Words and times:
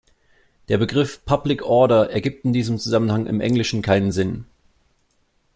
Der 0.67 0.79
Begriff 0.79 1.21
'public 1.27 1.61
order' 1.61 2.09
ergibt 2.11 2.43
in 2.43 2.53
diesem 2.53 2.79
Zusammenhang 2.79 3.27
im 3.27 3.39
englischen 3.39 3.83
keinen 3.83 4.11
Sinn. 4.11 4.45